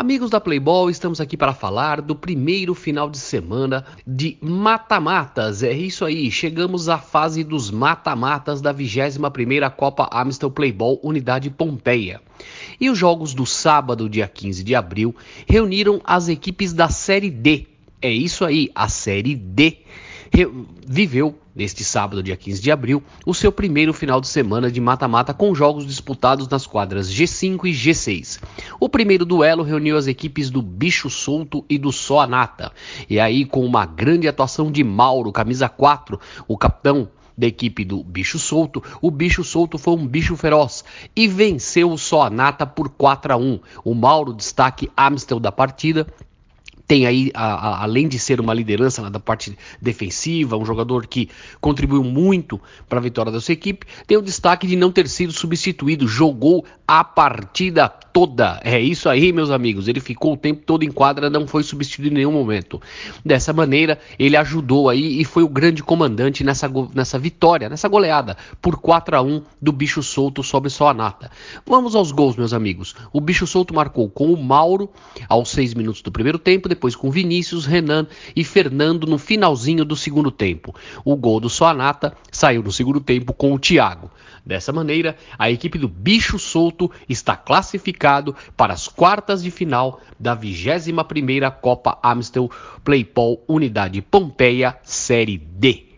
Amigos 0.00 0.30
da 0.30 0.40
Playboy, 0.40 0.90
estamos 0.90 1.20
aqui 1.20 1.36
para 1.36 1.52
falar 1.52 2.00
do 2.00 2.16
primeiro 2.16 2.74
final 2.74 3.10
de 3.10 3.18
semana 3.18 3.84
de 4.06 4.38
mata-matas. 4.40 5.62
É 5.62 5.74
isso 5.74 6.06
aí, 6.06 6.30
chegamos 6.30 6.88
à 6.88 6.96
fase 6.96 7.44
dos 7.44 7.70
mata-matas 7.70 8.62
da 8.62 8.72
21ª 8.72 9.70
Copa 9.70 10.08
Amstel 10.10 10.50
Playboy 10.50 10.98
Unidade 11.02 11.50
Pompeia. 11.50 12.22
E 12.80 12.88
os 12.88 12.96
jogos 12.96 13.34
do 13.34 13.44
sábado, 13.44 14.08
dia 14.08 14.26
15 14.26 14.64
de 14.64 14.74
abril, 14.74 15.14
reuniram 15.46 16.00
as 16.02 16.28
equipes 16.28 16.72
da 16.72 16.88
Série 16.88 17.28
D. 17.28 17.66
É 18.00 18.10
isso 18.10 18.46
aí, 18.46 18.70
a 18.74 18.88
Série 18.88 19.34
D 19.34 19.80
viveu, 20.86 21.38
neste 21.54 21.84
sábado, 21.84 22.22
dia 22.22 22.36
15 22.36 22.62
de 22.62 22.70
abril, 22.70 23.02
o 23.26 23.34
seu 23.34 23.50
primeiro 23.50 23.92
final 23.92 24.20
de 24.20 24.28
semana 24.28 24.70
de 24.70 24.80
mata-mata 24.80 25.34
com 25.34 25.54
jogos 25.54 25.86
disputados 25.86 26.48
nas 26.48 26.66
quadras 26.66 27.10
G5 27.10 27.64
e 27.64 27.72
G6. 27.72 28.40
O 28.78 28.88
primeiro 28.88 29.24
duelo 29.24 29.62
reuniu 29.62 29.96
as 29.96 30.06
equipes 30.06 30.48
do 30.48 30.62
Bicho 30.62 31.10
Solto 31.10 31.64
e 31.68 31.78
do 31.78 31.90
Só 31.92 32.26
Nata. 32.26 32.72
E 33.08 33.18
aí, 33.18 33.44
com 33.44 33.64
uma 33.64 33.84
grande 33.84 34.28
atuação 34.28 34.70
de 34.70 34.84
Mauro, 34.84 35.32
camisa 35.32 35.68
4, 35.68 36.18
o 36.46 36.56
capitão 36.56 37.08
da 37.36 37.46
equipe 37.46 37.84
do 37.84 38.04
Bicho 38.04 38.38
Solto, 38.38 38.82
o 39.00 39.10
Bicho 39.10 39.42
Solto 39.42 39.78
foi 39.78 39.94
um 39.94 40.06
bicho 40.06 40.36
feroz 40.36 40.84
e 41.16 41.26
venceu 41.26 41.90
o 41.90 41.98
Só 41.98 42.28
Nata 42.28 42.66
por 42.66 42.90
4 42.90 43.32
a 43.32 43.36
1. 43.36 43.60
O 43.82 43.94
Mauro 43.94 44.34
destaque 44.34 44.90
Amstel 44.96 45.40
da 45.40 45.50
partida 45.50 46.06
tem 46.90 47.06
aí, 47.06 47.30
a, 47.34 47.44
a, 47.44 47.82
além 47.84 48.08
de 48.08 48.18
ser 48.18 48.40
uma 48.40 48.52
liderança 48.52 49.08
da 49.08 49.20
parte 49.20 49.56
defensiva, 49.80 50.56
um 50.56 50.64
jogador 50.64 51.06
que 51.06 51.28
contribuiu 51.60 52.02
muito 52.02 52.60
para 52.88 52.98
a 52.98 53.00
vitória 53.00 53.30
da 53.30 53.40
sua 53.40 53.52
equipe, 53.52 53.86
tem 54.08 54.18
o 54.18 54.20
destaque 54.20 54.66
de 54.66 54.74
não 54.74 54.90
ter 54.90 55.06
sido 55.06 55.32
substituído, 55.32 56.08
jogou 56.08 56.64
a 56.88 57.04
partida 57.04 57.88
toda. 58.12 58.60
É 58.64 58.80
isso 58.80 59.08
aí, 59.08 59.32
meus 59.32 59.50
amigos. 59.50 59.88
Ele 59.88 60.00
ficou 60.00 60.34
o 60.34 60.36
tempo 60.36 60.62
todo 60.64 60.84
em 60.84 60.90
quadra, 60.90 61.30
não 61.30 61.46
foi 61.46 61.62
substituído 61.62 62.14
em 62.14 62.18
nenhum 62.18 62.32
momento. 62.32 62.80
Dessa 63.24 63.52
maneira, 63.52 63.98
ele 64.18 64.36
ajudou 64.36 64.88
aí 64.88 65.20
e 65.20 65.24
foi 65.24 65.42
o 65.42 65.48
grande 65.48 65.82
comandante 65.82 66.44
nessa, 66.44 66.70
nessa 66.94 67.18
vitória, 67.18 67.68
nessa 67.68 67.88
goleada 67.88 68.36
por 68.60 68.78
4 68.78 69.16
a 69.16 69.22
1 69.22 69.42
do 69.60 69.72
Bicho 69.72 70.02
Solto 70.02 70.42
sobre 70.42 70.70
só 70.70 70.88
a 70.88 70.94
nata. 70.94 71.30
Vamos 71.66 71.94
aos 71.94 72.12
gols, 72.12 72.36
meus 72.36 72.52
amigos. 72.52 72.94
O 73.12 73.20
Bicho 73.20 73.46
Solto 73.46 73.74
marcou 73.74 74.08
com 74.08 74.32
o 74.32 74.42
Mauro 74.42 74.90
aos 75.28 75.50
6 75.50 75.74
minutos 75.74 76.02
do 76.02 76.12
primeiro 76.12 76.38
tempo, 76.38 76.68
depois 76.68 76.96
com 76.96 77.10
Vinícius, 77.10 77.66
Renan 77.66 78.06
e 78.34 78.44
Fernando 78.44 79.06
no 79.06 79.18
finalzinho 79.18 79.84
do 79.84 79.96
segundo 79.96 80.30
tempo. 80.30 80.74
O 81.04 81.16
gol 81.16 81.40
do 81.40 81.48
Soanata 81.48 82.14
saiu 82.30 82.62
no 82.62 82.72
segundo 82.72 83.00
tempo 83.00 83.32
com 83.32 83.52
o 83.52 83.58
Thiago. 83.58 84.10
Dessa 84.44 84.72
maneira, 84.72 85.16
a 85.38 85.50
equipe 85.50 85.78
do 85.78 85.88
Bicho 85.88 86.38
Solto 86.38 86.90
está 87.08 87.36
classificado 87.36 88.34
para 88.56 88.72
as 88.72 88.88
quartas 88.88 89.42
de 89.42 89.50
final 89.50 90.00
da 90.18 90.36
21ª 90.36 91.50
Copa 91.50 91.98
Amstel 92.02 92.50
Playpol 92.82 93.44
Unidade 93.46 94.00
Pompeia 94.00 94.78
Série 94.82 95.36
D. 95.36 95.89